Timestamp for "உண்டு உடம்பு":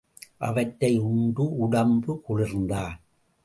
0.99-2.21